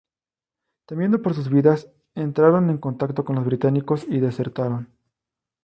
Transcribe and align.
Temiendo 0.87 1.21
por 1.21 1.35
sus 1.35 1.49
vidas, 1.49 1.87
entraron 2.15 2.71
en 2.71 2.79
contacto 2.79 3.23
con 3.23 3.35
los 3.35 3.45
Británicos 3.45 4.05
y 4.09 4.19
desertaron. 4.19 4.89